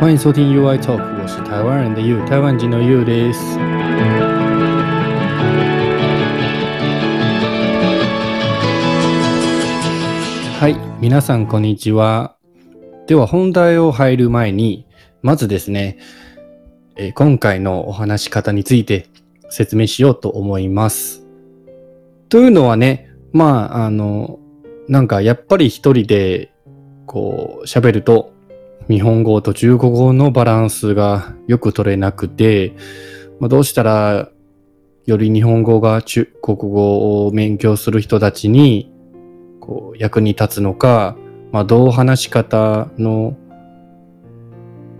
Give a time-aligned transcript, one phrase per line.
[0.00, 3.40] 欢迎收听 UI Talk，我是台湾人的 You，台湾人 You です。
[10.58, 12.34] はい、皆さんこんにちは。
[13.06, 14.84] では本題を入る前に、
[15.22, 15.98] まずですね、
[16.96, 19.06] え今回のお話し方について
[19.48, 21.24] 説明しようと思います。
[22.28, 24.40] というのはね、まあ、あの、
[24.88, 26.50] なんかやっぱり一人で
[27.06, 28.33] こう喋ると
[28.88, 32.74] 日本語と中国語のバランスがよく取れなくて、
[33.40, 34.28] まあ、どうしたら
[35.06, 38.92] より日本語が中国語を勉強する人たちに
[39.60, 41.16] こう役に立つのか、
[41.50, 43.36] まあ、どう話し方の、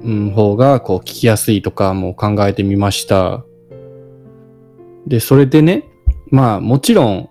[0.03, 3.45] うん、方がこう聞きやすいとかも考えてみました。
[5.07, 5.85] で、それでね、
[6.31, 7.29] まあもちろん、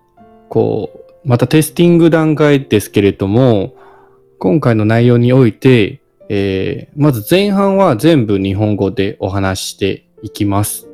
[0.48, 0.91] こ
[1.23, 3.73] う、またテスティング段階ですけれども、
[4.38, 10.88] 今回の内容において、えー、まず前半は全部日本語でお話していきます。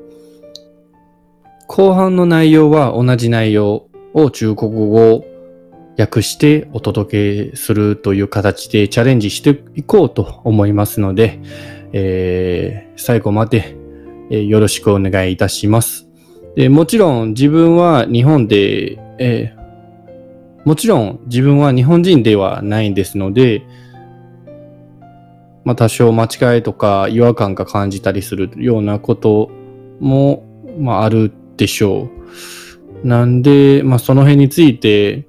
[1.67, 5.25] 後半の内容は同じ内容を中国語
[5.99, 11.39] 訳してお届けするという形でチャレンジしていこうと思いますので、
[11.93, 13.75] えー、最後まで、
[14.31, 16.07] えよろしくお願いいたします。
[16.55, 23.63] でもちろん自分は日本で、えー、もちろん自分は日本人ではないんですので、
[25.63, 26.23] まあ、多少間
[26.55, 29.49] 違いとか違和感が感じたりするようなこと
[29.99, 30.45] も、
[30.79, 32.09] まあ、あるでしょ
[33.03, 33.07] う。
[33.07, 35.25] なんで、まあ、その辺について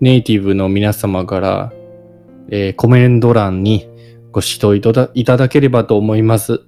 [0.00, 1.72] ネイティブの皆様から、
[2.50, 3.86] えー、コメント欄に
[4.32, 6.60] ご指導いただければと思います。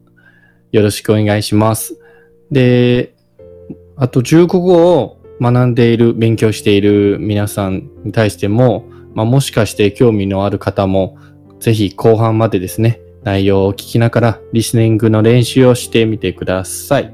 [0.72, 1.98] よろしくお願いします。
[2.50, 3.14] で、
[3.96, 11.18] あと中国語を学んでいる、勉強している皆さんに対しても、まあ、もしかして興味のある方も
[11.62, 17.12] ぜひ後半までですね、内容を聞きながらリスニングの練習をしてみてください。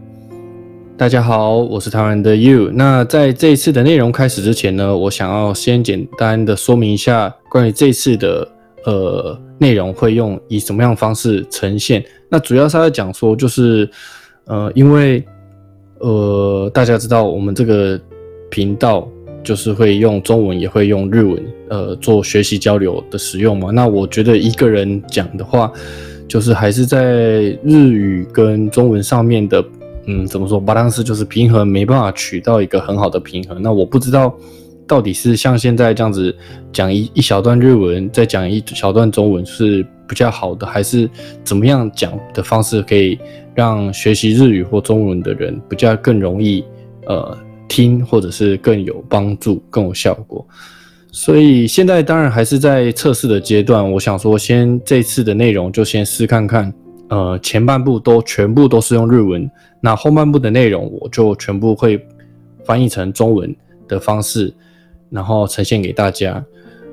[0.96, 2.70] 大家好，我是台湾的 You。
[2.72, 8.48] 那在这一次的内容开始之前呢，我想要先简单的说明一下关于这次的
[8.86, 12.02] 呃内容会用以什么样的方式呈现。
[12.30, 13.86] 那主要是要讲说，就是
[14.46, 15.22] 呃，因为
[15.98, 18.00] 呃大家知道我们这个
[18.48, 19.06] 频道
[19.48, 23.70] 就是会用中文，也会用日文，呃，做学习交流的使用嘛。
[23.70, 25.72] 那我觉得一个人讲的话，
[26.28, 27.14] 就是还是在
[27.64, 29.64] 日语跟中文上面的，
[30.04, 30.60] 嗯，怎么说？
[30.60, 33.56] 巴当时就是平衡，没办法取到一个很好的平衡。
[33.62, 34.36] 那我不知道
[34.86, 36.36] 到底是像现在这样子
[36.70, 41.08] 讲一一小段日文，再讲一小段中文，是比较好的，还是
[41.42, 43.18] 怎么样讲的方式可以
[43.54, 46.62] 让学习日语或中文的人比较更容易，
[47.06, 47.47] 呃。
[47.68, 50.44] 听，或者是更有帮助、更有效果，
[51.12, 53.92] 所以现在当然还是在测试的阶段。
[53.92, 56.72] 我想说，先这次的内容就先试看看。
[57.10, 61.98] 呃，前半部都全部都是用日文，那后半部的内容我就全部会
[62.64, 63.54] 翻译成中文
[63.86, 64.52] 的方式，
[65.08, 66.44] 然后呈现给大家。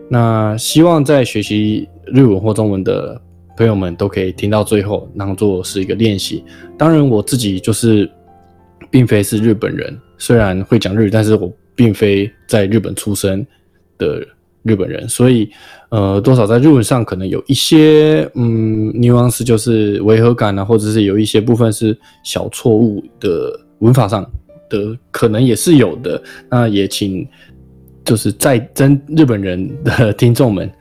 [0.10, 3.20] 那希望在学习日文或中文的
[3.58, 6.46] 朋友们都可以听到最后，当作是一个练习。
[6.78, 8.10] 当然，我自己就是。
[8.96, 13.46] 并非是日本人，虽然会讲日语，但是我并非在日本出生
[13.98, 14.26] 的
[14.64, 15.52] 日本人，所以，
[15.90, 24.24] 呃，多少在日本上可能有一些，嗯，牛郎式就是违和感啊，或者是有一些部分是小错误的文法上
[24.70, 26.24] 的，可能也是有的。
[26.50, 27.28] 那也请，
[28.06, 30.72] 就是在真日本人的听众们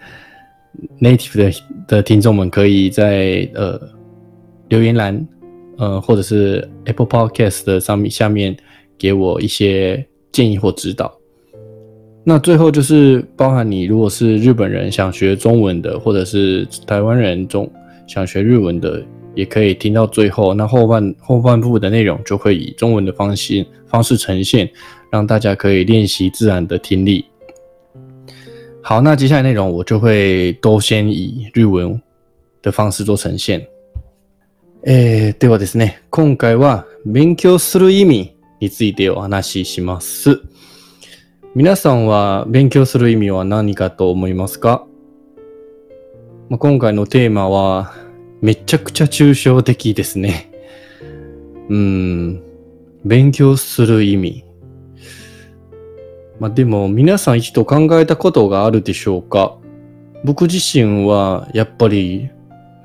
[1.01, 1.53] ，native 的
[1.89, 3.77] 的听众们，可以在呃
[4.69, 5.27] 留言栏。
[5.79, 8.57] 嗯，或者是 Apple Podcast 的上面、下面
[8.99, 11.13] 给我一些建议或指导。
[12.27, 17.71] 那最后就是包含你，如果是日本人想学中文的，或者是台湾人中
[18.07, 19.05] 想学日文的，
[19.35, 20.55] 也可以听到最后。
[20.55, 24.69] 那后半后半部的内容就会以中文的方式方式呈现，
[25.11, 27.25] 让大家可以练习自然的听力。
[28.81, 32.01] 好，那接下来内容我就会都先以日文
[32.63, 33.61] 的方式做呈现。
[34.87, 40.43] えー、ではですね、今回は勉強する意味についてお話しします。
[41.55, 44.87] 皆さんは勉強する意味は何かと思いますか、
[46.51, 47.95] まあ、今回のテーマは
[48.43, 50.53] めちゃくちゃ抽象的ですね。
[51.71, 52.43] うん、
[53.07, 54.45] 勉強する意味。
[56.39, 59.57] まあ、でも皆さん一度考えたことがあるでしょうか
[60.25, 62.29] 僕自身はやっぱり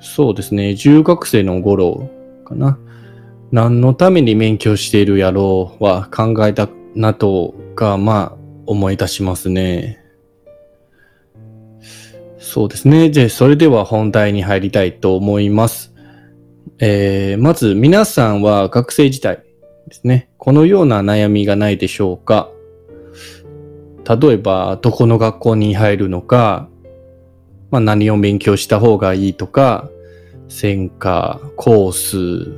[0.01, 2.09] そうですね、中学生の頃
[2.45, 2.77] かな。
[3.51, 9.99] 何のために勉強しているやろうは考えたなとか、まあ、思い出しますね。
[12.37, 13.09] そうですね。
[13.11, 15.93] じゃあ、それでは本題に入りたいと思います。
[16.79, 19.43] えー、まず、皆さんは学生時代で
[19.95, 20.29] すね。
[20.37, 22.49] このような悩みがないでしょうか
[24.19, 26.69] 例えば、どこの学校に入るのか、
[27.71, 29.89] まあ、何を勉強した方がいいとか、
[30.47, 32.49] 戦果、コース、う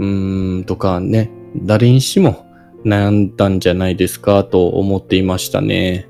[0.00, 1.30] ーん、とかね、
[1.62, 2.44] 誰にしも
[2.84, 6.08] 悩んだんじゃないですかと思っていましたね。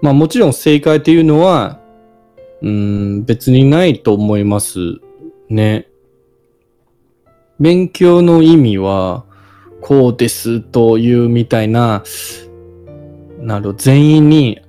[0.00, 1.78] まあもちろん正解というのは、
[2.62, 4.78] うん、別にないと思います
[5.50, 5.88] ね。
[7.60, 9.26] 勉強の意味は、
[9.82, 12.02] こうですというみたいな、
[13.40, 14.62] なる全員に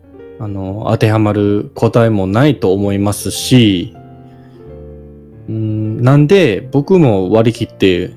[0.45, 3.95] あの、当てはまる答えもないと思いますし、
[5.49, 8.13] うん、なんで僕も割り切って、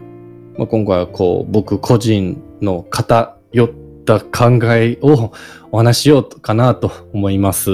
[0.59, 3.35] まあ、今回はこう、僕個人の偏
[3.65, 3.71] っ
[4.05, 5.33] た考えを
[5.73, 7.71] お話ししようかなと思います。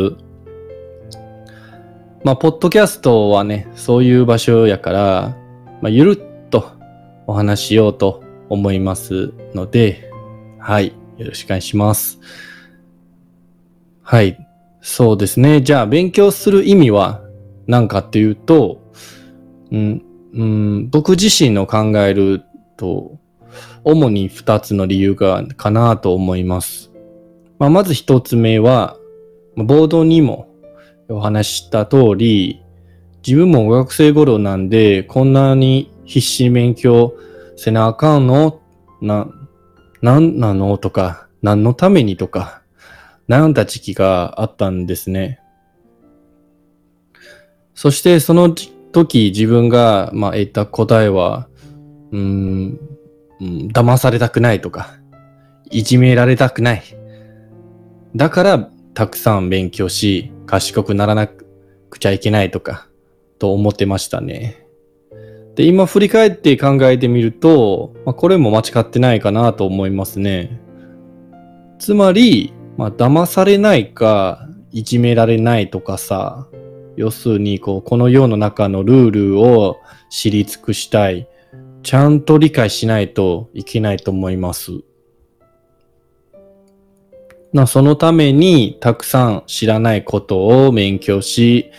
[2.22, 5.36] まあ、ポッドキャストはね、そういう場所やから、
[5.82, 6.64] まあ、ゆるっと
[7.26, 10.08] お話しようと思いますので、
[10.60, 12.20] はい、よろしくお願いします。
[14.06, 14.43] はい。
[14.86, 15.62] そうですね。
[15.62, 17.22] じゃあ、勉強する意味は
[17.66, 18.82] 何かっていうと、
[19.72, 20.04] うん、
[20.34, 22.42] うん、僕自身の考える
[22.76, 23.18] と、
[23.82, 26.92] 主に2つの理由がかなと思います。
[27.58, 28.98] まあ、まず1つ目は、
[29.56, 30.48] 冒頭にも
[31.08, 32.62] お話しした通り、
[33.26, 37.14] 自分も学生頃なんで、こんなに必死に勉強
[37.56, 38.60] せなあかんの
[39.00, 39.28] な、
[40.02, 42.60] なんなのとか、何のためにとか、
[43.28, 45.40] 悩んだ時期があったんですね。
[47.74, 51.48] そしてその時自分が、まあ、得た答えは、
[52.12, 52.78] うん、
[53.40, 54.94] 騙されたくないとか、
[55.70, 56.82] いじめられたくない。
[58.14, 58.58] だから
[58.94, 62.88] たくさん勉強し、賢くならなくちゃいけないとか、
[63.38, 64.58] と思ってましたね。
[65.56, 70.60] で、今振り返って考えてみると、まあ、これも間違ってないかなと思いますね。
[71.80, 76.48] つまり、まあ、騙されないか、いじめられないとかさ、
[76.96, 79.76] 要するに、こう、この世の中のルールを
[80.10, 81.28] 知り尽くしたい。
[81.82, 84.72] ちゃんと理解しないといけないと思います。
[87.52, 91.70] なそのために、たくさん知らないことを勉強し、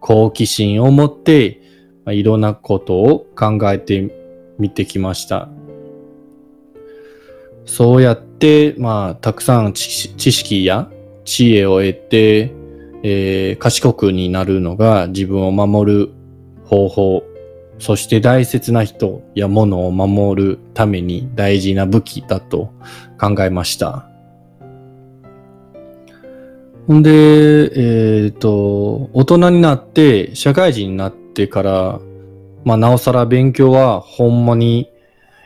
[0.00, 1.60] 好奇心を持って、
[2.04, 4.14] まあ、いろんなことを考えて
[4.58, 5.48] みてきました。
[7.66, 10.90] そうやって、まあ、たくさん知識や
[11.24, 12.52] 知恵を得て、
[13.02, 16.10] えー、賢くになるのが自分を守る
[16.66, 17.24] 方法、
[17.78, 22.72] そして大切な人や物を守るために大事な武器だと
[23.20, 24.08] 考えました。
[26.86, 32.00] ほんで、えっ、ー、と、大人になって、社会人になってから、
[32.64, 34.90] まあ、なおさら勉強はほんまに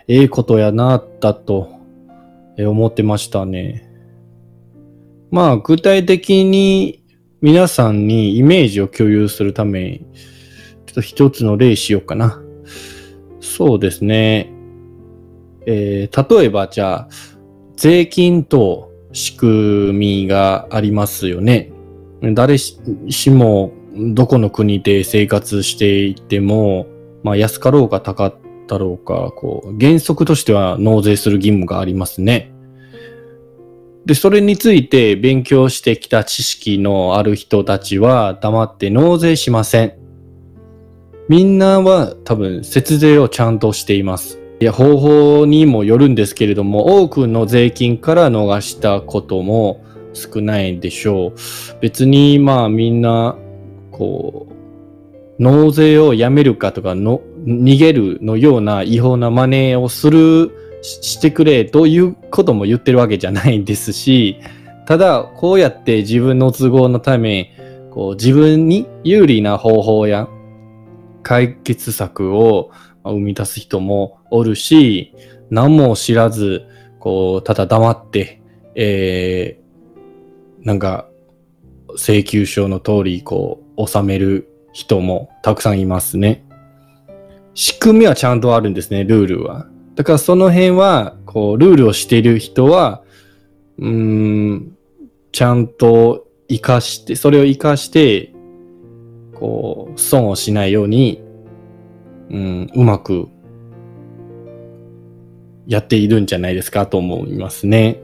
[0.09, 1.78] ええことやなったと
[2.59, 3.89] え思ってましたね。
[5.31, 7.05] まあ、具体的に
[7.41, 10.05] 皆さんにイメージを共有するためちょ
[10.91, 12.43] っと一つの例しようかな。
[13.41, 14.53] そうですね。
[15.67, 17.09] えー、例えば、じゃあ、
[17.77, 21.71] 税金と仕組みがありますよね。
[22.35, 22.81] 誰し
[23.31, 23.73] も
[24.15, 26.89] どこの国で生活していても、
[27.23, 28.33] まあ、安かろうが高
[28.69, 32.53] だろうか、こう、原則としては納税する義務がありますね。
[34.07, 39.95] で、それについて勉強してきた知識のある人たちは黙って納税しません。
[41.29, 44.39] みんなは多分節税をちゃんとしています。
[44.61, 44.99] いや、方
[45.41, 49.85] 法にもよるんですけれども、多くの税金から逃したことも
[50.15, 51.81] 少ないでしょう。
[51.83, 53.37] 別にまあみんな、
[53.91, 54.53] こう、
[55.43, 60.51] 納税をやめるかとかの、逃げるのような違法な真似をする、
[60.83, 64.37] してくれということも言ってるわけじゃないですし、
[64.87, 67.51] ただ、こうやって自分の都合のため、
[67.91, 70.29] こう自分に有利な方法や
[71.23, 72.71] 解決策を
[73.03, 75.15] 生み出す人もおるし、
[75.51, 76.63] 何も知らず、
[77.01, 78.41] こう、ただ黙って、
[78.75, 81.07] えー、なんか、
[81.97, 86.45] 請求書の通り、こう、納める人もたくさんいますね。
[87.59, 89.67] 仕組みはちゃんとあるんですね、ルールは。
[89.97, 93.03] だからその辺は、こう、ルールをしてる人は、
[93.79, 94.77] うん、
[95.33, 98.33] ちゃんと活かして、それを活かして、
[99.35, 101.21] こう、損をしないように、
[102.31, 103.27] うん、うまく
[105.67, 108.01] やっているんじゃないですかと思いますね。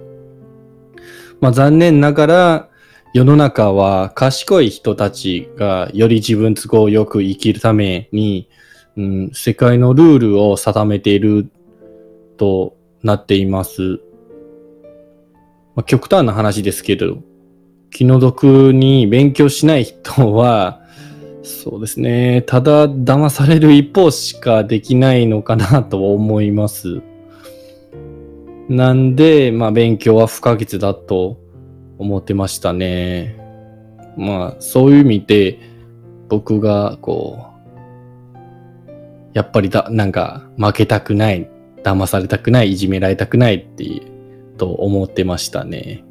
[1.40, 2.68] まあ残念ながら
[3.12, 8.48] 世の中は賢い人たちがより自分都合よく生きるために
[8.96, 11.48] うん、世界のルールを定めている
[12.36, 14.00] となっています。
[15.74, 17.18] まあ、極端な話ですけど、
[17.90, 20.80] 気の毒に勉強しない人は、
[21.42, 27.02] そうですね、ただ騙される一方しかできないのかなと思います。
[28.68, 31.36] なんで、まあ勉強は不可欠だと
[31.98, 33.36] 思ってましたね。
[34.16, 35.58] まあそういう意味で
[36.30, 37.53] 僕がこう
[39.34, 41.50] やっぱりだ、なんか、負けたくない、
[41.82, 46.04] 騙されたくない、いじめられたくないっていう、と思ってましたね。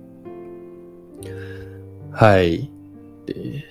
[2.12, 2.70] はい。
[3.25, 3.63] で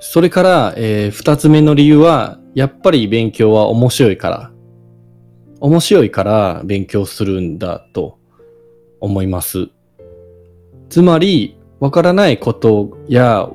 [0.00, 4.50] それから、えー、二つ目の理由は、やっぱり勉強は面白いから。
[5.60, 8.18] 面白いから勉強するんだと
[9.00, 9.68] 思います。
[10.90, 13.48] つまり、わからないことや、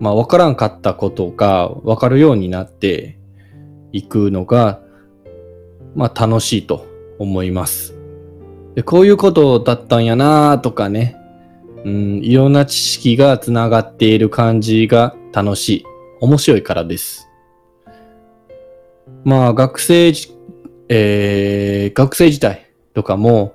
[0.00, 3.18] まあ、わからんかったことがわかるようになって
[3.92, 4.82] いくのが
[5.94, 6.86] まあ楽しいと
[7.18, 7.94] 思います。
[8.74, 11.16] でこういうことだったんやなとかね、
[11.84, 15.84] うん、いろんな知識がつながっている感じが楽しい。
[16.20, 17.28] 面白いからです。
[19.24, 20.12] まあ学生、
[20.88, 23.54] えー、学生時代とかも、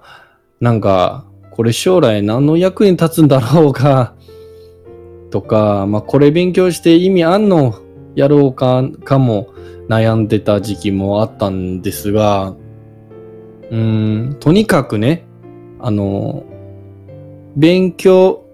[0.62, 4.14] なんか、これ将来何の役に立つんだろうか、
[5.32, 7.80] とか、まあこれ勉強して意味あんの
[8.16, 9.54] やろうか、かも、
[9.90, 12.56] 悩んでた時期もあったんですが、
[13.72, 15.26] うん、とにかくね、
[15.80, 16.44] あの、
[17.58, 18.46] 勉強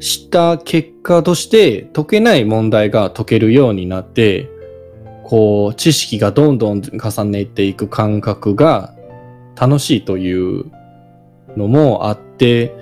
[0.00, 4.48] した結果として解けない問題が解けるようになって、
[5.24, 8.94] こう、知識がどんどん重ねていく感覚が
[9.56, 10.64] 楽しいという
[11.58, 12.74] のもあって、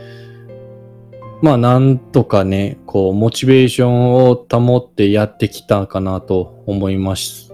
[1.43, 7.52] まあなんとかね、こう、モチベーションを保ってやってきたかなと思います。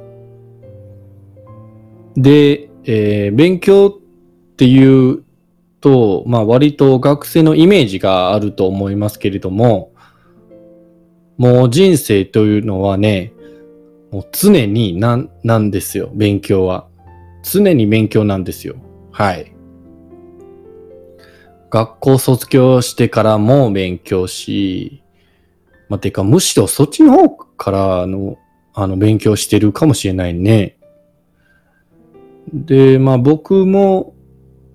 [2.20, 5.22] で、えー、勉強っていう
[5.80, 9.92] と、まあ割と学生のイメージがあると思いますけれども、
[11.36, 13.32] もう人生というのはね、
[14.10, 16.88] もう常になんなんですよ、勉強は。
[17.44, 18.74] 常に勉強なんですよ。
[19.12, 19.54] はい。
[21.70, 25.04] 学校卒業してからも勉強し、
[25.88, 28.36] まあ、てか、むしろそっちの方からの、
[28.74, 30.77] あの、勉強してるかもしれないね。
[32.52, 34.14] で、まあ僕も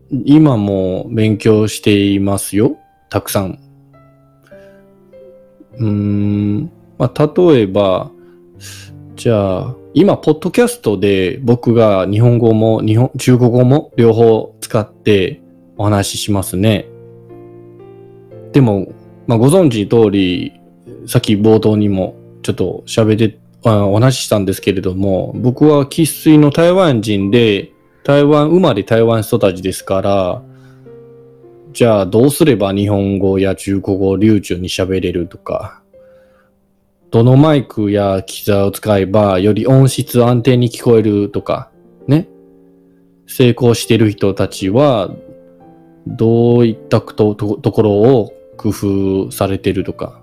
[0.10, 2.78] 今も勉強していますよ。
[3.10, 3.60] たくさん。
[5.80, 6.62] うん、
[6.98, 8.12] まあ例えば、
[9.16, 15.42] じゃあ、今、ポッドキャストで僕が日本語も日本中国語も両方使って
[15.78, 16.88] お話ししますね。
[18.54, 18.92] でも、
[19.28, 20.60] まあ、ご存知通り、
[21.08, 27.72] さっき冒頭にもちょっと喋ってお話ししたんですけれども、僕は生粋の台湾人で、
[28.04, 30.42] 台湾生まれ台湾人たちですから、
[31.72, 35.82] じゃあどうすれば日本語や中国語を流暢に喋れるとか、
[37.10, 41.70] どのマイクや機材を使えばより音質安定に聞こえるとか、
[42.08, 42.28] ね。
[43.28, 45.10] 成功してる人たちは、
[46.06, 50.20] どういったところを工夫されてるとか、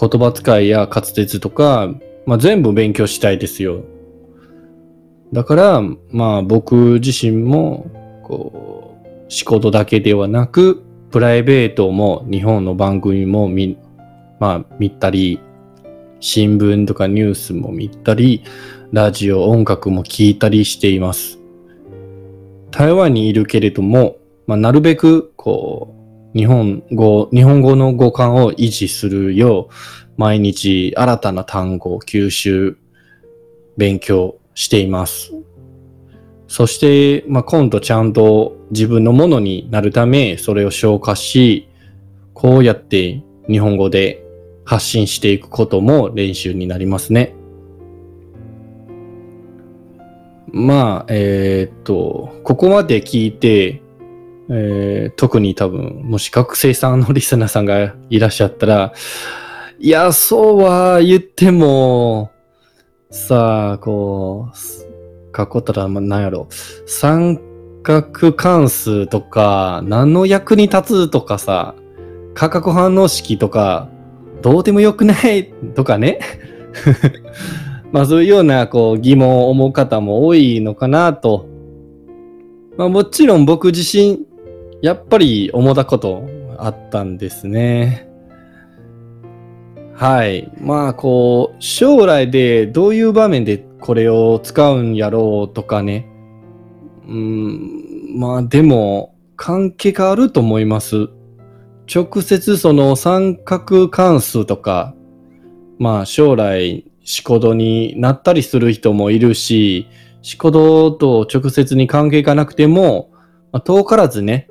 [0.00, 1.92] 言葉遣いや滑舌とか、
[2.24, 3.82] まあ、全部勉強したいですよ。
[5.32, 7.90] だから、まあ僕自身も、
[8.22, 13.76] こう、仕事だけではなく、プライベートも日本の番組も見、
[14.38, 15.40] まあ見たり、
[16.20, 18.44] 新聞とかニュースも見たり、
[18.92, 21.38] ラジオ、音楽も聴いたりしています。
[22.70, 25.94] 台湾にいるけれども、まあ、なるべく、こ
[26.34, 29.74] う、日本語、日本語の語感を維持するよう、
[30.16, 32.76] 毎日新たな単語を吸収、
[33.78, 35.32] 勉強しています。
[36.48, 41.68] そして、まあ、今度ちゃんと自分のものになるため、それを消化し、
[42.34, 44.22] こうやって日本語で
[44.64, 47.34] 発信していくことも練習になりますね。
[50.54, 53.80] まあ、えー、っと、ここまで聞いて、
[54.50, 58.92] えー、特に多分、もし学生さんのリスナーさんがいらっしゃったら、
[59.78, 62.30] いや、そうは言っても、
[63.10, 66.46] さあ、こう、囲ったら、ま、なんやろ、
[66.86, 67.40] 三
[67.82, 71.74] 角関数とか、何の役に立つとかさ、
[72.34, 73.88] 化学反応式とか、
[74.42, 76.20] どうでもよくないとかね。
[77.92, 81.46] まあそういうようなこう疑問を思う方も多いのかなと。
[82.78, 84.20] まあもちろん僕自身、
[84.80, 86.24] やっぱり思ったこと
[86.56, 88.11] あったんですね。
[90.02, 90.50] はい。
[90.58, 96.08] まあ、こう、将来でどういう場面でこれを使うんやろうとかね。
[97.06, 101.08] うん、まあ、でも、関係があると思います。
[101.86, 104.92] 直接その三角関数とか、
[105.78, 109.86] まあ、将来、仕事になったりする人もいるし、
[110.22, 113.12] 仕事と直接に関係がなくても、
[113.52, 114.48] まあ、遠からずね、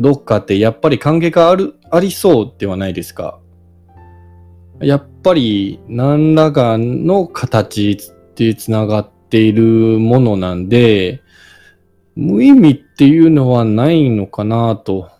[0.00, 3.38] どっかってやっぱり関係がある、ありそうではないですか。
[4.80, 7.98] やっぱり何らかの形
[8.34, 9.62] でつながっている
[9.98, 11.22] ものなんで、
[12.16, 15.10] 無意味っていうのはないのかなと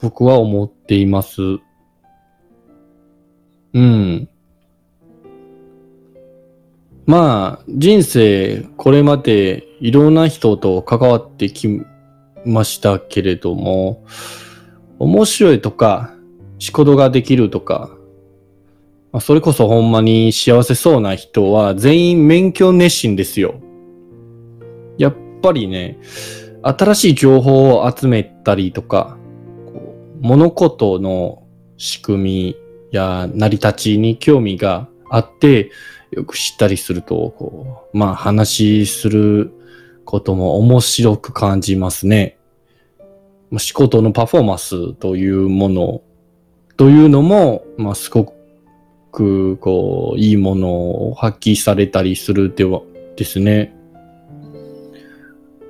[0.00, 1.38] 僕は思っています。
[3.72, 4.28] うん。
[7.06, 11.82] まあ、人生これまでいろんな人と関わってき
[12.44, 14.04] ましたけれども、
[14.98, 16.12] 面白いとか、
[16.58, 17.90] 仕事ができるとか、
[19.14, 23.60] まあ、それこそほんまに幸せそうな人は全員免許熱心ですよ。
[24.98, 26.00] やっぱりね、
[26.64, 29.16] 新しい情報を集めたりとか、
[29.72, 31.44] こう物事の
[31.76, 32.56] 仕組み
[32.90, 35.70] や成り立ちに興味があって、
[36.10, 39.52] よく知ったりすると、こう、まあ話する
[40.04, 42.36] ことも面白く感じますね。
[43.58, 46.02] 仕事のパフォーマンスというもの、
[46.76, 48.34] というのも、まあすごく
[49.14, 52.82] く、こう、いいものを発揮されたりするでは、
[53.16, 53.72] ですね。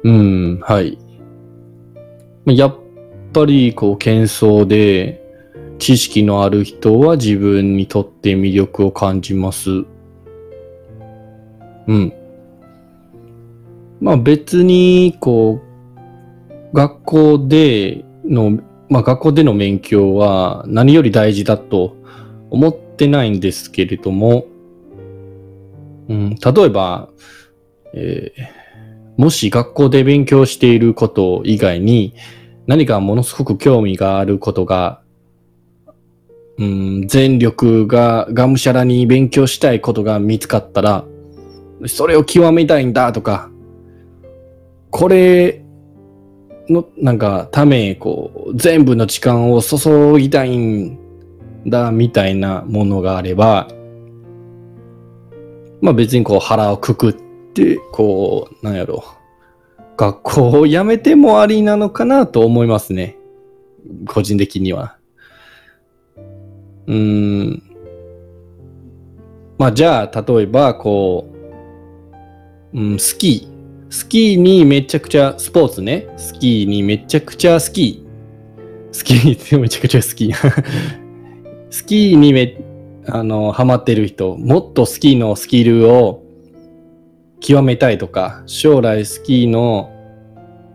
[0.02, 0.96] うん、はい。
[2.46, 2.76] やっ
[3.34, 5.20] ぱり、こう、喧騒で、
[5.78, 9.70] 知識のある人は自分にとって魅力を感じます。
[11.86, 12.12] うん。
[14.00, 15.60] まあ別に、こ
[16.72, 18.58] う、学校での、
[18.88, 21.96] まあ学校での勉強は何より大事だと
[22.50, 24.46] 思ってってないんですけれども、
[26.08, 27.08] うん、例えば、
[27.92, 32.14] えー、もし学校で勉強していること以外に
[32.68, 35.00] 何かものすごく興味があることが、
[36.56, 41.04] うん、全力ががむしゃらに勉強したいことが見つかったら、
[41.86, 43.50] それを極めたいんだとか、
[44.90, 45.62] これ
[46.70, 50.96] の、なんか、ため、こう、全部の時間を注ぎたいん
[51.66, 53.68] だみたいなものがあれば、
[55.80, 57.14] まあ別にこう腹をくくっ
[57.54, 59.04] て、こう、なんやろ、
[59.96, 63.16] 学校を辞めてもありなのかなと思いますね。
[64.06, 64.96] 個人的には。
[66.86, 67.62] うーん。
[69.58, 71.30] まあじゃあ、例えば、こ
[72.72, 73.54] う、うん、スキー。
[73.90, 76.08] スキーにめちゃくちゃ、スポーツね。
[76.16, 78.92] スキーにめちゃくちゃスキー。
[78.92, 80.32] スキーってめちゃくちゃ好き。
[81.74, 82.56] スキーにめ、
[83.08, 86.22] あの、ハマってる人、もっとスキーのスキルを
[87.40, 89.90] 極めたいとか、将来スキーの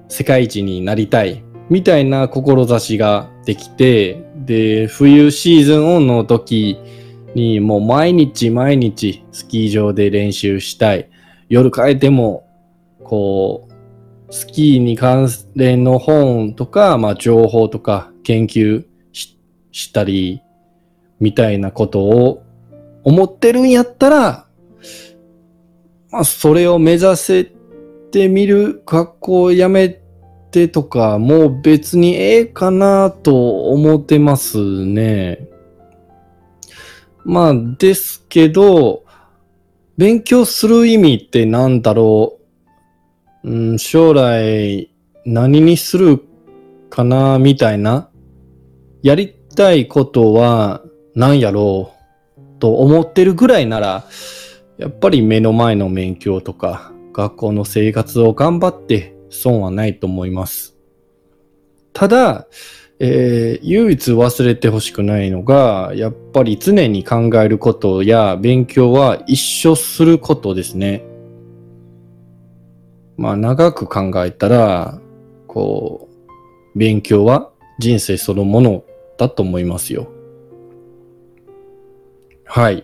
[0.10, 6.78] 世界一になりたい、みたいな志ができて、で、冬シーズンオンの時
[7.34, 11.10] にもう毎日毎日スキー場で練習したい。
[11.48, 12.46] 夜帰っても、
[13.06, 13.70] こ
[14.30, 18.86] う、スキーに関連の本とか、まあ情報とか研究
[19.72, 20.42] したり
[21.20, 22.44] みたいなことを
[23.04, 24.48] 思ってるんやったら、
[26.12, 27.52] まあ、それを目指せ
[28.12, 30.00] てみる格好をやめ
[30.52, 35.48] てとか、もう別にええかなと思ってますね。
[37.26, 39.04] まあ、ですけど、
[39.98, 42.40] 勉強する意味って何だろ
[43.44, 44.90] う、うん、将来
[45.26, 46.24] 何にする
[46.90, 48.10] かなみたいな。
[49.04, 50.82] やりたいことは
[51.16, 51.94] なんやろ
[52.38, 54.06] うと思ってるぐらいなら、
[54.78, 60.76] やっぱり目の前の勉強とか、学校の生活を頑張って損はないと思います。
[61.94, 62.48] ただ、
[63.02, 71.04] えー、唯一忘れてほしくないのが、やっぱり常に考えることや勉強は一緒することですね。
[73.18, 75.00] まあ長く考えたら、
[75.48, 78.84] こう、勉強は人生そのもの
[79.18, 80.10] だと思いますよ。
[82.52, 82.84] はい。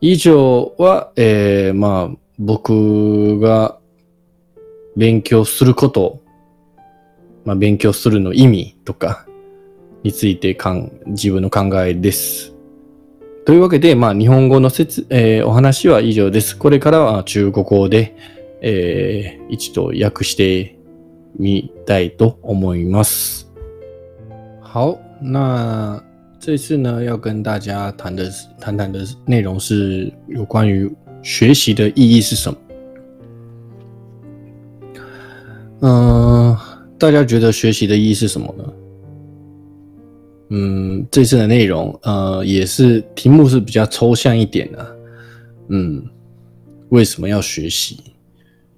[0.00, 3.80] 以上は、えー、まあ、僕が
[4.96, 6.22] 勉強すること、
[7.44, 9.26] まあ、勉強するの意味とか
[10.04, 12.54] についてかん自分の考えです。
[13.44, 16.56] というわけで、まあ、日本語の説、えー、お話は以上です。
[16.56, 18.14] これからは中国語で、
[18.60, 20.78] えー、一度訳して
[21.40, 23.52] みたいと思います。
[24.62, 26.05] 好，那
[26.46, 28.30] 这次呢，要跟大家谈的
[28.60, 30.88] 谈谈的内容是有关于
[31.20, 32.58] 学习的意义是什么。
[35.80, 36.56] 嗯，
[36.96, 38.72] 大家觉得学习的意义是什么呢？
[40.50, 44.96] 嗯，这次的内容呃也是题目是比较抽象一点的。
[45.70, 46.00] 嗯，
[46.90, 47.98] 为什么要学习？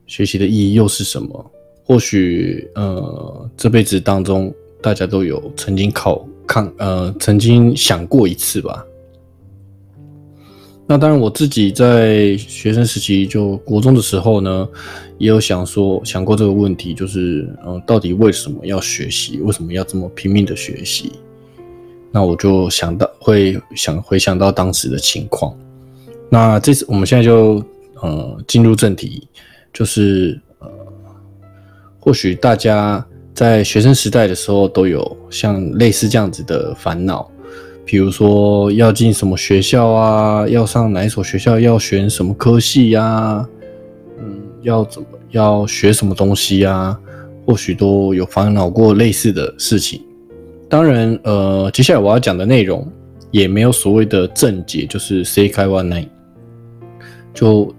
[0.06, 1.50] 学习的意义又是什么？
[1.84, 4.50] 或许呃，这辈子当中
[4.80, 6.26] 大家都有曾经考。
[6.48, 8.84] 看，呃，曾经想过一次吧。
[10.86, 14.66] 那当然，我自己在学生时期，就国中的时候呢，
[15.18, 19.38] 也有想说想过这个问题，就是，嗯，到底为什么要学习？
[19.42, 21.12] 为什么要这么拼命的学习？
[22.10, 25.54] 那我就想到，会想回想到当时的情况。
[26.30, 27.62] 那这次我们现在就，
[28.00, 29.28] 呃，进入正题，
[29.74, 30.68] 就是，呃，
[32.00, 33.04] 或许大家。
[33.38, 37.30] 在学生时代的时候，都有像类似这样子的烦恼，
[37.84, 43.48] 比如说要进什么学校啊，要上哪一所学校，要选什么科系呀，
[44.18, 46.98] 嗯，要怎么要学什么东西呀，
[47.46, 50.02] 或许都有烦恼过类似的事情。
[50.68, 52.84] 当然，呃，接下来我要讲的内容
[53.30, 56.10] 也没有所谓的正解，就是 say one n g h t
[57.34, 57.72] 就，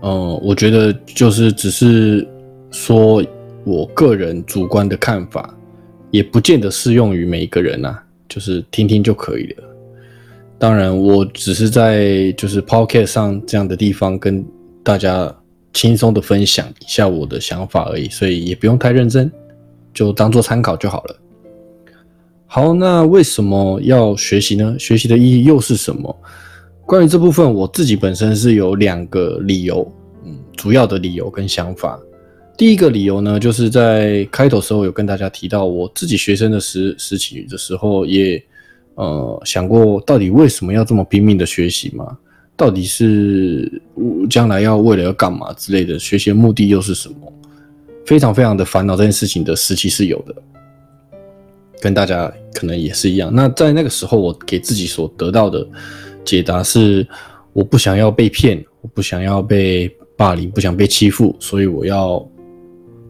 [0.00, 2.26] 呃，我觉得就是只是
[2.70, 3.22] 说。
[3.64, 5.56] 我个人主观的看法，
[6.10, 7.96] 也不见得适用于每一个人呐，
[8.28, 9.64] 就是听听就可以了。
[10.58, 14.44] 当然，我只是在就是 podcast 上这样的地方跟
[14.82, 15.32] 大家
[15.72, 19.30] 轻松的分享一下我的想法而已，所以也不用太认真，
[19.94, 21.16] 就当做参考就好了。
[22.46, 24.76] 好，那为什么要学习呢？
[24.78, 26.14] 学习的意义又是什么？
[26.84, 29.90] 关于这部分，我自己本身是有两个理由，
[30.24, 31.98] 嗯，主要的理由跟想法。
[32.64, 38.40] 第一个理由呢，就是在开头时候有跟大家提到，我自己学生的时时期的时候，也
[38.94, 42.16] 呃想过，到底为什么要这么拼命的学习吗？
[42.56, 43.82] 到底是
[44.30, 45.98] 将来要为了要干嘛之类的？
[45.98, 47.16] 学习目的又是什么？
[48.06, 50.32] 非常非常的烦恼这件事情的时期是有的，
[51.80, 53.28] 跟大家可能也是一样。
[53.34, 55.66] 那在那个时候，我给自己所得到的
[56.24, 57.04] 解答是，
[57.54, 62.24] 我不想要被骗，我不想要被霸凌，不想被欺负，所以我要。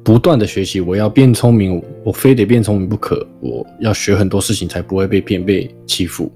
[0.05, 3.27] 不断的学习，我要变聪明，我非得变聪明不可。
[3.41, 6.31] 我要学很多事情，才不会被骗、被欺负。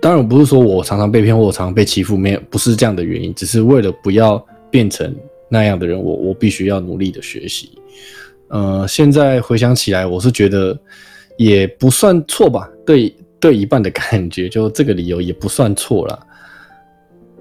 [0.00, 5.12] 当然，我不是说我常常被骗或我常常被欺负，没有不是这样的原因，只是为了不要变成
[5.48, 7.70] 那样的人，我我必须要努力的学习。
[8.48, 10.78] 呃，现在回想起来，我是觉得
[11.36, 16.26] 也不算错吧，对对一半的感觉，就这个理由也不算错了。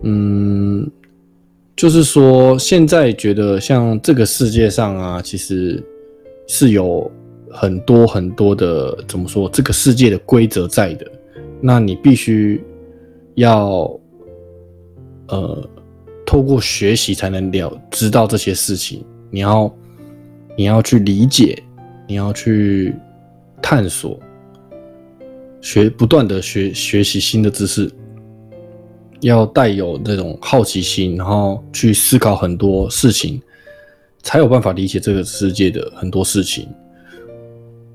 [0.03, 0.89] 嗯。
[1.77, 5.81] 就是说，现在觉得像这个世界上啊，其实
[6.47, 7.09] 是有
[7.51, 9.47] 很多很多的，怎么说？
[9.49, 11.05] 这个世界的规则在的，
[11.61, 12.63] 那你必须
[13.35, 13.95] 要
[15.27, 15.69] 呃，
[16.25, 19.05] 透过学习才能了知道这些事情。
[19.29, 19.71] 你要，
[20.57, 21.61] 你要去理解，
[22.07, 22.95] 你要去
[23.61, 24.19] 探索，
[25.61, 27.87] 学不断的学学习新的知识。
[29.21, 33.41] 要带有那种好奇心，然后去思考很多事情，
[34.21, 36.67] 才有办法理解这个世界的很多事情。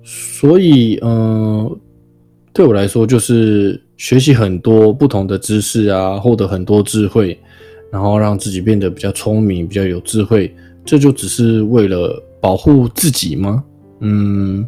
[0.02, 1.70] 所以，嗯，
[2.52, 7.38] 对我来说，就是学习很多不同的知识啊，获得很多智慧，
[7.90, 10.52] 然后让自己变得比较聪明、比较有智慧。
[10.85, 13.62] 这就只是为了保护自己吗？
[14.00, 14.66] 嗯，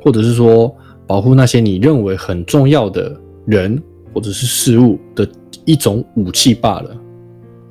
[0.00, 0.74] 或者是说
[1.06, 3.80] 保护那些你认为很重要的人
[4.12, 5.24] 或者是事物的？
[5.64, 6.96] 一种武器罢了，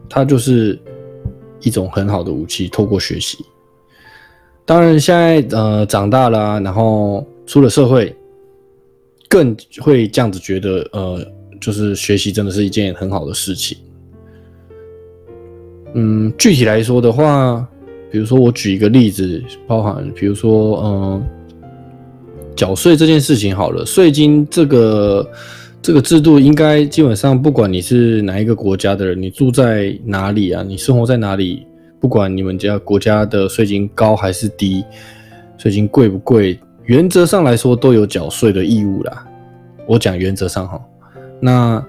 [0.09, 0.79] 它就是
[1.61, 2.67] 一种很好的武器。
[2.69, 3.37] 透过学习，
[4.65, 8.15] 当然现在呃长大了，然后出了社会，
[9.27, 11.25] 更会这样子觉得，呃，
[11.59, 13.77] 就是学习真的是一件很好的事情。
[15.93, 17.67] 嗯，具体来说的话，
[18.09, 21.21] 比如说我举一个例子，包含比如说呃
[22.55, 25.27] 缴税这件事情好了，税金这个。
[25.81, 31.65] 这个制度应该基本上，不管你是哪一个国家的人，你住在哪里啊，你生活在哪里，
[31.99, 34.83] 不管你们家国家的税金高还是低，
[35.57, 39.25] 税金贵不贵，原则上来说都有缴税的义务啦。
[39.87, 40.79] 我讲原则上哈。
[41.39, 41.83] 那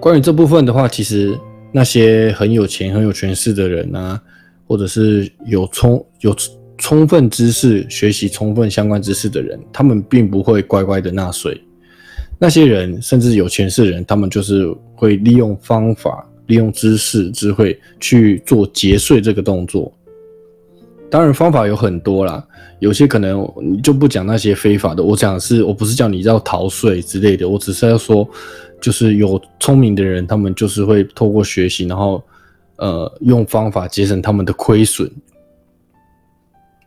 [0.00, 1.38] 关于这部分的话，其实
[1.70, 4.20] 那些很有钱、很有权势的人啊，
[4.66, 6.34] 或者是有充有
[6.76, 11.62] 充分知识、学习充分相关知识的人，他们并不会乖乖的纳税。
[12.38, 19.92] 那些人甚至有钱势的人，他们就是会利用方法、利用知识、智慧去做节税这个动作。
[21.10, 22.46] 当然，方法有很多啦，
[22.78, 25.02] 有些可能你就不讲那些非法的。
[25.02, 28.28] 我讲的是，我不是叫你要逃税之类的，我只是要说，
[28.80, 32.22] 就是有聪明的人，他们就是会透过学习，然后
[32.76, 35.10] 呃，用方法节省他们的亏损，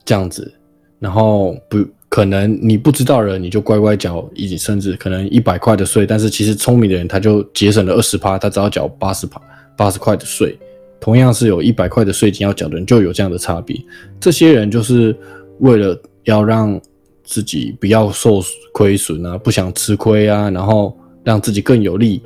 [0.06, 0.50] 这样子，
[0.98, 1.86] 然后不。
[2.12, 9.42] 可能你不知道人，你就乖乖缴以及甚至可能一百块的税，但是其实聪明的人他就节省了二十趴，他只要缴八十趴
[9.78, 10.60] 八十块的税。
[11.00, 13.80] 同样是有一百块的税金要缴的人，就有这样的差别。
[14.20, 15.16] 这些人就是
[15.60, 16.78] 为了要让
[17.24, 18.42] 自己不要受
[18.74, 20.94] 亏损啊，不想吃亏啊，然后
[21.24, 22.22] 让自己更有利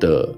[0.00, 0.28] 的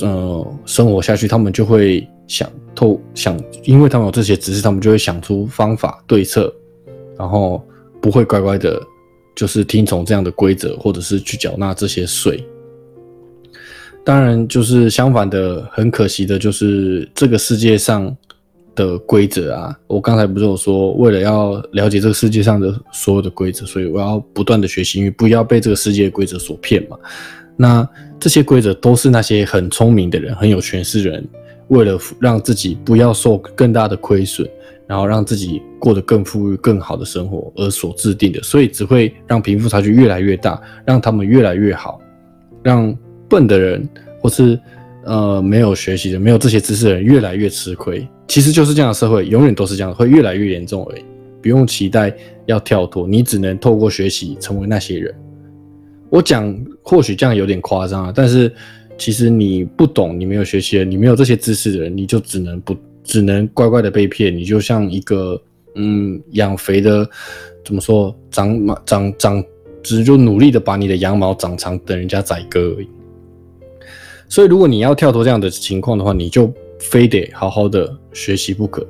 [0.00, 6.50] 呃生活下去，他们就会想透想，因为他们有这些知识，他们就会想出方法对策，
[7.18, 7.60] 然后。
[8.00, 8.80] 不会乖乖的，
[9.34, 12.44] 就是听从这样的规则，或者是去缴纳这些税。
[14.04, 18.14] 当然，就是相反的，很可惜的，就是这个世界上
[18.74, 19.76] 的规则啊。
[19.88, 26.96] 我刚才不是有说，为了要了解这个世界上的所有的规则，所以我要不断的学习，因为不要被这个世界规则所骗嘛。
[27.56, 27.88] 那
[28.20, 31.26] 这些规则都是那些很聪明的人、很有权势的人，
[31.68, 34.48] 为了让自己不要受更大的亏损，
[34.86, 35.60] 然后让自己。
[35.86, 42.00] 过得更富裕、更好的生活而所制定的，所以只会让贫富差距越来越大，让他们越来越好，
[42.64, 42.92] 让
[43.28, 43.88] 笨的人
[44.20, 44.58] 或是
[45.04, 48.04] 呃没有学习的、没有这些知识的人越来越吃亏。
[48.26, 51.04] 其实就是这样，的社会永远都是这样，会越来越严重而已。
[51.40, 52.12] 不用期待
[52.46, 55.14] 要跳脱，你只能透过学习成为那些人。
[56.10, 58.52] 我讲或许这样有点夸张啊，但是
[58.98, 64.36] 其实你不懂、你没有学习、你没有这些知识的人，你就只能不，只能乖乖的被骗。
[64.36, 65.40] 你就像一个。
[65.78, 67.08] 嗯，养肥的，
[67.64, 69.44] 怎么说长毛长长，
[69.82, 72.88] 只就努力的把你的羊毛长长，等人家宰割而已。
[74.28, 78.84] 所以，如果你要跳脱这样的情况的话，你就非得好好的学习不可。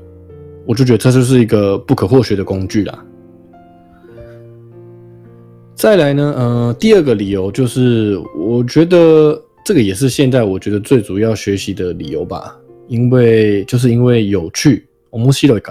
[0.65, 3.05] 我就觉得这就是一个不可或缺的工具啦。
[5.75, 12.57] 再来呢，呃，第二个理由就是，我觉得这个也是现在我觉得最主要学习的理由吧，
[12.89, 15.63] 因为就是因为有趣，我们い罗伊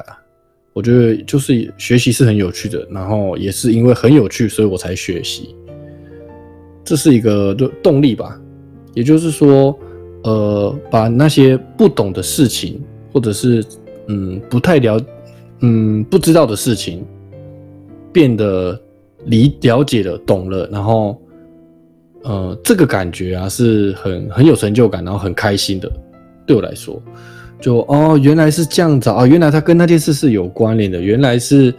[0.75, 5.55] 我觉得就是学习是很有趣的，然后也是因为很有趣，所以我才学习。
[6.83, 8.37] 这是一个动动力吧。
[8.93, 9.77] 也就是说，
[10.23, 12.81] 呃，把那些不懂的事情，
[13.13, 13.63] 或者是
[14.07, 14.99] 嗯不太了，
[15.61, 17.05] 嗯不知道的事情，
[18.11, 18.77] 变得
[19.27, 21.21] 理了解了、懂了，然后，
[22.23, 25.89] 呃，这个感觉啊是很很有成就感，然后很开心的，
[26.45, 27.01] 对我来说。
[27.65, 29.25] 就哦，原来是这样子啊！
[29.25, 31.01] 原来它跟那件事是有关联的。
[31.01, 31.73] 原来是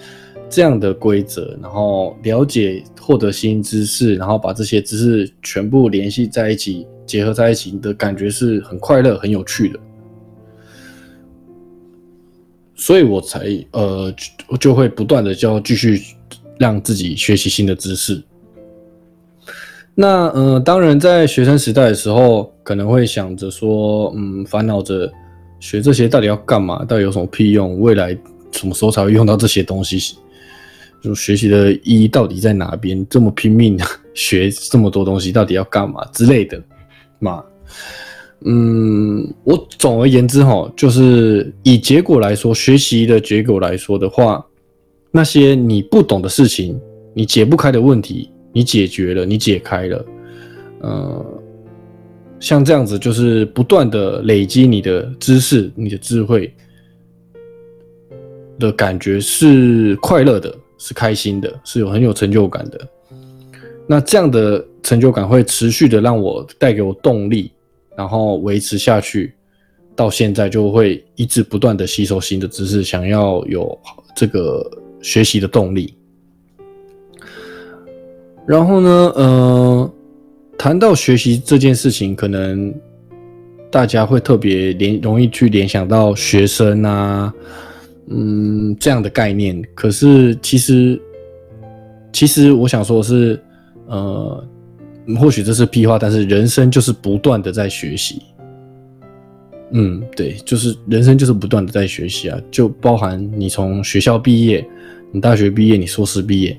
[0.51, 9.79] 这样的规则，然后了解、获得新知识，然后把这些知识全部联系在一起、结合在一起你的感觉是很快乐、很有趣的。
[12.75, 14.13] 所以我才呃
[14.59, 16.03] 就会不断的就继续
[16.59, 18.21] 让自己学习新的知识。
[19.95, 25.09] 那嗯，当然在学生时代的时候，可能会想着说，嗯，烦恼着。
[25.61, 26.85] 学这些到底要干嘛？
[26.85, 27.79] 到底有什么屁用？
[27.81, 28.17] 未来
[28.53, 30.17] 什么时候才会用到这些东西？
[31.03, 33.05] 就学习的意义到底在哪边？
[33.09, 33.79] 这么拼命
[34.15, 36.61] 学这么多东西，到底要干嘛之类的
[37.19, 37.43] 嘛？
[38.45, 44.45] 嗯，我总而言之哈，就是以结果来说，学习的结果来说的话，
[45.11, 46.79] 那些你不懂的事情，
[47.15, 50.05] 你解不开的问题，你解决了，你解开了，
[50.83, 51.36] 嗯。
[52.39, 56.53] 像这样子，就是不断的累积你的知识、你的智慧
[58.59, 62.81] 的感觉是快乐的，是开心的，是有很有成就感的。
[63.87, 67.51] 那这样的成就感会持续的让我带给我动力，
[67.97, 69.33] 然后维持下去。
[69.95, 73.79] 到现在就会一直不断的吸收新的知识，想要有
[74.15, 74.63] 这个
[75.01, 75.95] 学习的动力。
[78.47, 79.91] 然后呢，嗯。
[80.59, 82.73] 谈到学习这件事情，可能
[83.71, 87.33] 大家会特别联容易去联想到学生啊，
[88.09, 89.61] 嗯这样的概念。
[89.75, 91.01] 可是其实，
[92.13, 93.39] 其实我想说的是，
[93.87, 94.43] 呃，
[95.21, 98.21] 或许这是屁话，但是人生就是不断的在学习。
[99.73, 104.65] 嗯，对，就是人生就是不断的在学习啊，就包含你从学校毕业，
[105.13, 106.57] 你大学毕业，你硕士毕业。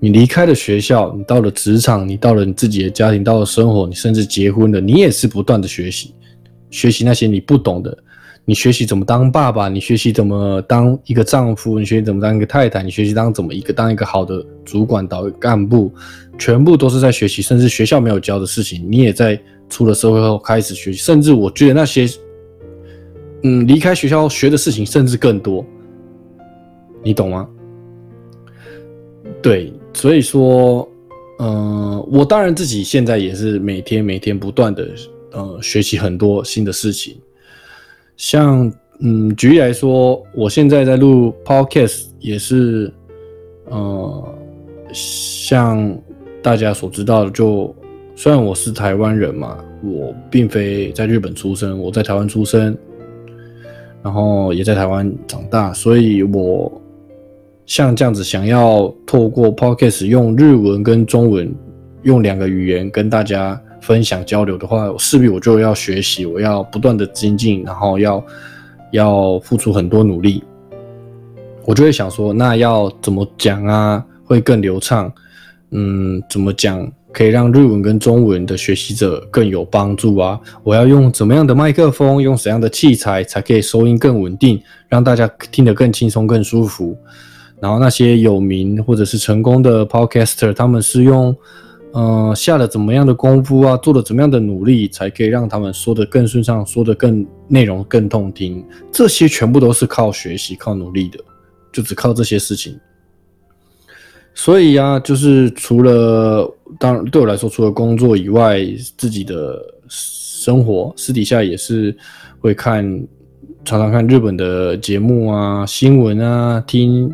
[0.00, 6.14] 你离开了学校，你到了职场，你到了你自己的家庭，到了生活，你甚至结婚了，你也是不断的学习，
[6.70, 7.96] 学习那些你不懂的，
[8.44, 15.92] 你学习怎么当爸爸，你学习怎么当一个丈夫，你学习怎么当一个太太，你学习当怎么一个当一个好的主管、导干部，
[16.38, 20.98] 全部都是在学习，甚至学校没有教的事情，你也在出了社会后开始学，习。
[20.98, 22.06] 甚至我觉得那些，
[23.42, 25.66] 嗯，离开学校学的事情，甚至更多，
[27.02, 27.48] 你懂吗？
[29.42, 29.72] 对。
[29.98, 30.88] 所以说，
[31.40, 34.88] 嗯，我当然自己现在也是每天每天不断的，
[35.32, 37.16] 呃，学习很多新的事情。
[38.16, 42.92] 像，嗯，举例来说，我现在在录 podcast 也是，
[43.64, 44.22] 呃，
[44.92, 45.98] 像
[46.42, 47.74] 大家所知道的，就
[48.14, 52.76] 虽然我是台湾人嘛，我并非在日本出生，我在台湾出生，
[54.00, 56.70] 然后也在台湾长大，所以我。
[57.68, 61.54] 像这样子，想要透过 podcast 用日文跟中文，
[62.02, 68.24] 用两个语言跟大家分享交流的话，势必我就要学习，我要不断的精进，然后要
[68.92, 70.42] 要付出很多努力。
[71.66, 75.12] 我就会想说，那要怎么讲啊，会更流畅？
[75.70, 80.40] 嗯，怎么讲可以让日文跟中文的学习者更有帮助啊？
[80.64, 86.96] 我要用怎么样的麦克风，用什么样的器材才可以收音更稳定，让大家听得更轻松、更舒服？
[87.60, 91.34] 然后那些有名或者是成功的 podcaster，他们是用，
[91.92, 98.64] 嗯，下了怎么样的功夫啊，做了怎么样的努力，才可以让他们说的更顺畅，说的更内容更动听。
[98.92, 101.18] 这些全部都是靠学习、靠努力的，
[101.72, 102.78] 就只靠这些事情。
[104.34, 108.58] 所以呀，就是除了当然对我来说，除了工作以外，
[108.96, 111.92] 自己的生活私底下也是
[112.38, 112.84] 会看，
[113.64, 117.12] 常常看日本的节目啊、新闻啊、听。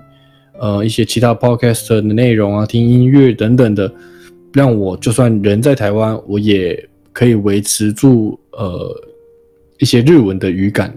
[0.58, 3.92] 呃，一些其他 podcast 的内容啊，听音乐等等的，
[4.52, 8.94] 让我就算人在台湾，我也可以维持住呃
[9.78, 10.96] 一些日文的语感。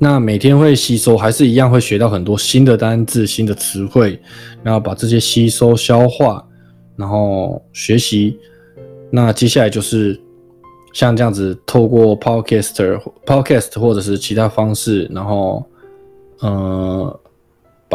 [0.00, 4.18] 那每天会吸收，还是一样会学到很多新的单字、新的词汇，
[4.62, 6.44] 然后把这些吸收、消化，
[6.96, 8.36] 然后学习。
[9.08, 10.18] 那接下来就是
[10.92, 15.64] 像这样子，透过 podcaster、podcast 或者是其他方式，然后
[16.40, 17.20] 呃。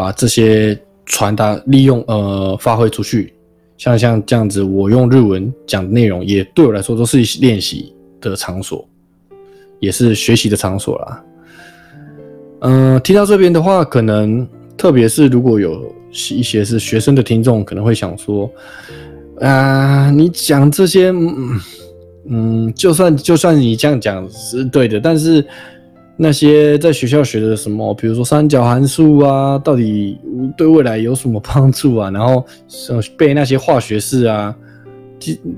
[0.00, 3.34] 把这些传达利用呃发挥出去，
[3.76, 8.88] 像像这样子，我用日文讲内容，也对我来说都是练习的场所，
[9.78, 11.22] 也是学习的场所啦。
[12.60, 15.94] 嗯，听到这边的话，可能特别是如果有
[16.30, 18.50] 一些是学生的听众，可能会想说，
[19.42, 21.12] 啊，你讲这些，
[22.26, 25.46] 嗯，就算就算你这样讲是对的，但是。
[26.22, 30.18] 那些在学校学的什么，比如说三角函数啊，到底
[30.54, 32.10] 对未来有什么帮助啊？
[32.10, 32.46] 然后
[33.16, 34.54] 背那些化学式啊，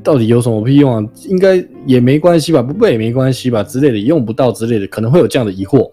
[0.05, 1.11] 到底有什么屁用啊？
[1.29, 2.63] 应该也没关系吧？
[2.63, 3.61] 不背也没关系吧？
[3.65, 5.91] 之类的，用不到之类的，可能会有这样的疑惑，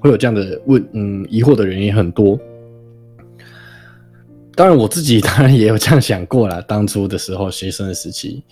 [0.00, 2.36] 会有这样的问，嗯，疑惑的人也很多。
[4.58, 6.60] 当然，我自己当然也有这样想过了。
[6.62, 8.42] 当初的时候，学生的时期，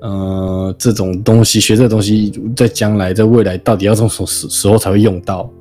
[0.00, 5.52] 呃，这种东西学，这东西在将来在未来到底要从什么时时候才会用到？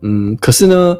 [0.00, 0.96] 嗯，可是呢，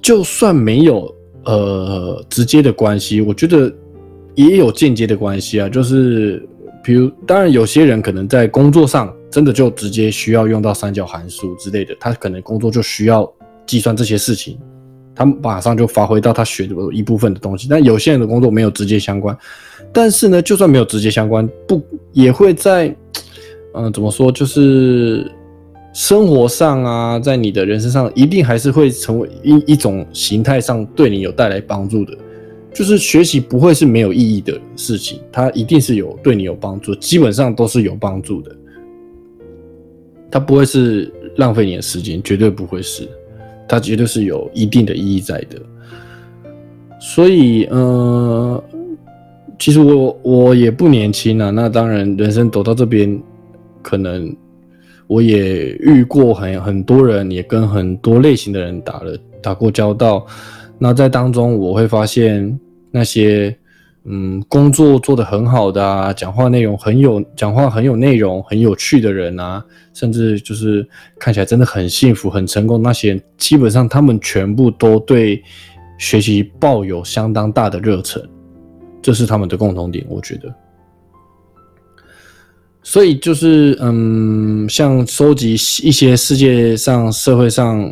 [0.00, 1.14] 就算没有
[1.44, 3.70] 呃直接的关系，我觉得
[4.34, 5.68] 也有间接的关系啊。
[5.68, 6.42] 就是
[6.82, 13.30] 比如，当然有些人可能在工作上真的就直接需要用到三角函数之类的，他可能工作就需要
[13.66, 14.58] 计算这些事情。
[15.18, 19.36] 他马上就发挥到他学的一部分的东西，但有些人的工作没有直接相关，
[19.92, 22.94] 但是呢，就算没有直接相关，不也会在，
[23.74, 25.28] 嗯，怎么说，就是
[25.92, 32.16] 生活上啊，在你的人生上，一定还是会成为一一种形态上对你有带来帮助的，
[32.72, 38.54] 就是学习不会是没有意义的事情，它一定是有对你有帮助，基本上都是有帮助的，
[40.30, 43.08] 它不会是浪费你的时间，绝对不会是。
[43.68, 45.60] 它绝对是有一定的意义在的，
[46.98, 48.62] 所以，呃，
[49.58, 51.50] 其实我我也不年轻了。
[51.52, 53.20] 那当然，人生走到这边，
[53.82, 54.34] 可能
[55.06, 60.26] 我也遇过很很多人，也跟很多类型的人打了打过交道。
[60.78, 62.58] 那在当中，我会发现
[62.90, 63.57] 那些。
[64.10, 70.86] 嗯，工作做的很好的啊，讲话内容很有，讲话很有内容，很有趣的人啊，甚至就是
[71.18, 75.42] 看起来真的很幸福、很成功，那些基本上他们全部都对
[75.98, 78.22] 学习抱有相当大的热忱，
[79.02, 80.54] 这是他们的共同点，我觉得。
[82.82, 87.86] 所以就是，嗯，像收集一些世界上、社会上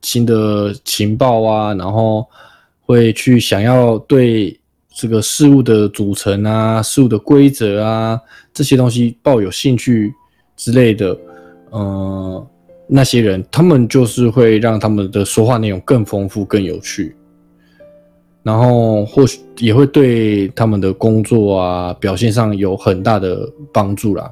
[0.00, 2.24] 新的情报啊，然后
[2.86, 4.56] 会去想要对。
[4.92, 8.20] 这个事物的组成啊，事物的规则啊，
[8.52, 10.12] 这些东西抱有兴趣
[10.56, 11.16] 之类的，
[11.70, 12.46] 呃，
[12.88, 17.14] 那些人他们就是会让他们的说话内容更丰富、更有趣，
[18.42, 24.30] 然后或许也会对他们的工作啊表现上有很大的帮助啦，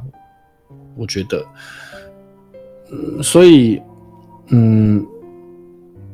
[0.97, 1.45] 我觉得，
[2.91, 3.81] 嗯，所以，
[4.49, 5.07] 嗯。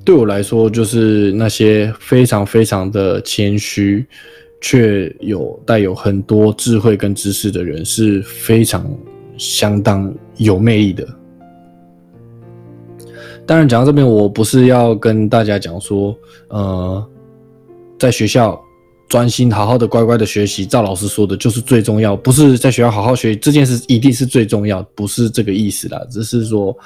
[0.05, 4.05] 对我来说，就是那些非常非常的谦虚，
[4.61, 8.87] 却有带有很多智慧跟知识的人，是非常
[9.39, 11.09] 相当有魅力的。
[13.47, 16.15] 当然，讲到这边，我不是要跟大家讲说，
[16.49, 17.11] 呃，
[17.99, 18.61] 在学校
[19.09, 26.77] 专心好好的乖乖的学习，赵老师说的就是最重要，不是在学校好好学这件事一定是最重要，不是这个意思啦，只是说。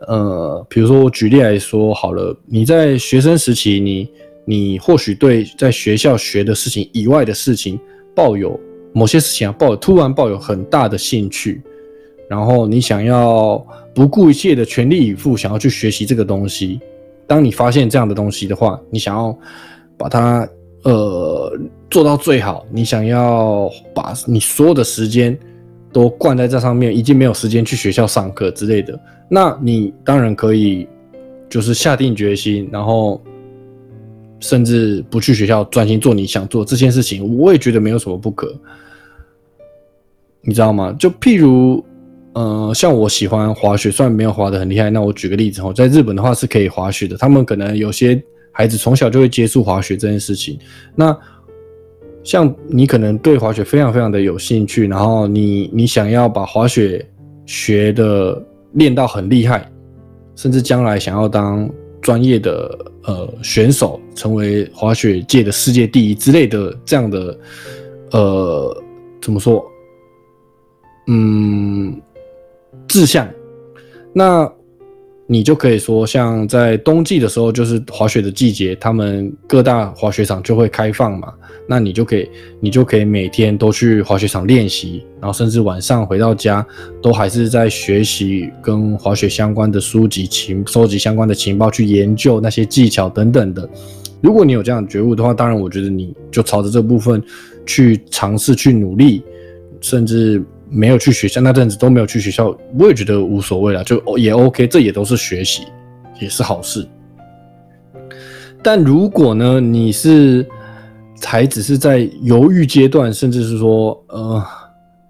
[0.00, 4.08] 呃，比如说，我举例来说好了，你在学生时期，你
[4.44, 7.78] 你或许对在学校学的事情以外的事情
[8.14, 8.58] 抱有
[8.92, 11.62] 某些事情啊，抱突然抱有很大的兴趣，
[12.28, 16.78] 然后你想要不顾一切的全力以赴，想要去学习这个东西。
[17.26, 19.36] 当你发现这样的东西的话，你想要
[19.96, 20.46] 把它
[20.82, 21.50] 呃
[21.90, 25.36] 做到最好，你想要把你所有的时间。
[25.96, 29.00] 都灌在这上面，已经没有时间去学校上课之类的。
[29.30, 30.86] 那你当然可以，
[31.48, 33.18] 就是下定决心，然后
[34.38, 37.38] 甚至不去学校，专心做你想做这件事情。
[37.38, 38.54] 我也觉得没有什么不可，
[40.42, 40.94] 你知道吗？
[41.00, 41.82] 就譬如，
[42.34, 44.90] 嗯，像我喜欢滑雪，虽然没有滑的很厉害。
[44.90, 48.22] 那我举个例子，哦，在日本的话是可以滑雪的，他们可能有些
[48.52, 50.58] 孩子从小就会接触滑雪这件事情。
[50.94, 51.16] 那
[52.26, 57.08] 像你可能对滑雪非常非常的有兴趣，然后你你想要把滑雪
[57.46, 59.70] 学的练到很厉害，
[60.34, 61.70] 甚至将来想要当
[62.02, 67.38] 专业的呃选手，成为滑雪界的世界第一之类的这样的
[68.10, 68.82] 呃
[69.22, 69.64] 怎么说？
[71.06, 71.96] 嗯，
[72.88, 73.28] 志向
[74.12, 74.52] 那。
[75.28, 81.32] 你就可以说，像在冬季的时候，就是滑雪的季节，他们各大滑雪场就会开放嘛。
[81.68, 86.64] 那你就可以，你就可以每天都去滑雪场练习，然后甚至晚上回到家，
[87.02, 93.68] 都还是在学习跟滑雪相关的书籍情，收集相关的情报，去研究那些技巧等等的。
[94.20, 97.20] 如果你有这样的觉悟的话，当然我觉得你就朝着这部分
[97.66, 99.24] 去尝试去努力，
[99.80, 100.40] 甚至。
[100.68, 102.46] 没有去学校那阵子都没有去学校，
[102.78, 105.62] 我也觉得无所谓了，就也 OK，这也都是学习，
[106.20, 106.86] 也是好事。
[108.62, 110.44] 但如果呢，你是
[111.18, 114.44] 才只是在犹豫阶段，甚至是说，呃，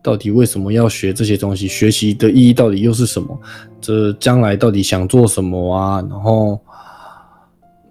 [0.02, 1.66] 到底为什么要学这些东西？
[1.66, 3.38] 学习的意义到底又是什么？
[3.80, 6.02] 这将来到底想做什么啊？
[6.08, 6.60] 然后，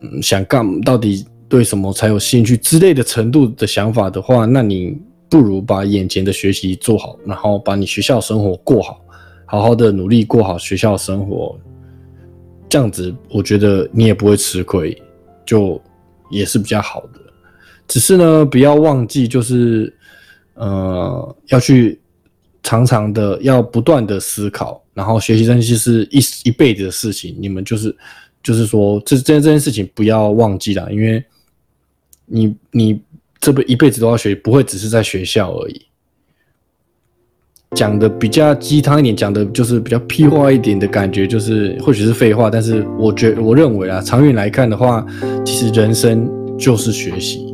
[0.02, 5.02] 嗯，想干到底对什么才有兴趣之类的程度的想法的话，那你。
[5.36, 9.02] 不如把眼前的学习做好，然后把你学校生活过好，
[9.46, 11.60] 好好的努力过好学校生活，
[12.70, 14.98] 这样子我觉得你也不会吃亏，
[15.46, 15.78] 就
[16.32, 17.20] 也是比较好的。
[17.86, 19.94] 只是呢，不要忘记，就是
[20.54, 22.00] 呃，要去
[22.64, 27.36] 常常的要不断的思考，然后学习真题是一一辈子的事情。
[27.38, 27.94] 你们就是
[28.42, 31.22] 就是说这这这件事情不要忘记了，因为
[32.26, 33.02] 你你。
[33.46, 35.80] 这辈一辈子都要学，不会只是在学校而已。
[37.76, 45.06] 讲的比较鸡汤一点，讲的就是比较屁话一点的感觉，就是或许是废话，但是我觉我认为啊，长远来看的话，
[45.46, 46.28] 其实人生
[46.58, 47.54] 就是学习，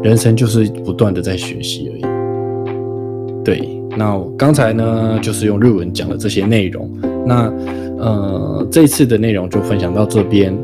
[0.00, 3.44] 人生就是不断的在学习而已。
[3.44, 3.68] 对，
[3.98, 6.88] 那刚才呢就是用日文讲的这些内容，
[7.26, 7.52] 那
[7.98, 10.56] 呃这次的内容就分享到这边。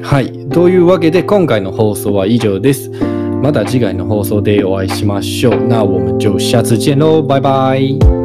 [0.00, 2.88] はい、どういうわけで今回の放送は以上です。
[3.44, 5.66] また次回の放送でお会いしましょう。
[5.68, 8.23] 那我们就下次见喽，拜拜。